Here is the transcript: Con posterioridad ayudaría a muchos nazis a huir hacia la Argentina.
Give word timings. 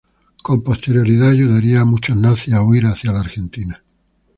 Con 0.41 0.63
posterioridad 0.63 1.29
ayudaría 1.29 1.81
a 1.81 1.85
muchos 1.85 2.17
nazis 2.17 2.55
a 2.55 2.63
huir 2.63 2.87
hacia 2.87 3.11
la 3.11 3.19
Argentina. 3.19 3.83